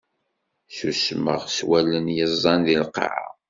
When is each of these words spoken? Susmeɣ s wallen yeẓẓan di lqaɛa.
Susmeɣ 0.77 1.41
s 1.55 1.57
wallen 1.67 2.07
yeẓẓan 2.17 2.59
di 2.65 2.75
lqaɛa. 2.83 3.29